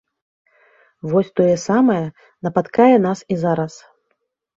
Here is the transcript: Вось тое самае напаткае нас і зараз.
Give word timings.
Вось 1.11 1.29
тое 1.39 1.49
самае 1.67 1.97
напаткае 2.47 2.95
нас 3.05 3.19
і 3.37 3.39
зараз. 3.43 3.73